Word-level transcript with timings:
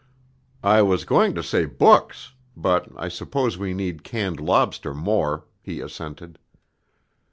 "I 0.63 0.81
was 0.81 1.05
going 1.05 1.35
to 1.35 1.43
say 1.43 1.65
books, 1.65 2.33
but 2.57 2.87
I 2.95 3.07
suppose 3.07 3.59
we 3.59 3.75
need 3.75 4.03
canned 4.03 4.39
lobster 4.39 4.95
more," 4.95 5.45
he 5.61 5.79
assented. 5.79 6.39